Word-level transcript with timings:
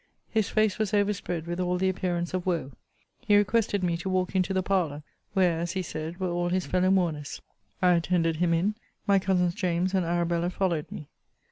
His 0.31 0.49
face 0.49 0.79
was 0.79 0.95
overspread 0.95 1.45
with 1.45 1.59
all 1.59 1.77
the 1.77 1.87
appearance 1.87 2.33
of 2.33 2.47
woe. 2.47 2.71
He 3.19 3.35
requested 3.37 3.83
me 3.83 3.97
to 3.97 4.09
walk 4.09 4.35
into 4.35 4.51
the 4.51 4.63
parlour; 4.63 5.03
where, 5.33 5.59
as 5.59 5.73
he 5.73 5.83
said, 5.83 6.19
were 6.19 6.31
all 6.31 6.49
his 6.49 6.65
fellow 6.65 6.89
mourners. 6.89 7.39
I 7.83 7.91
attended 7.91 8.37
him 8.37 8.51
in. 8.51 8.73
My 9.05 9.19
cousins 9.19 9.53
James 9.53 9.93
and 9.93 10.03
Arabella 10.03 10.49
followed 10.49 10.91
me. 10.91 11.07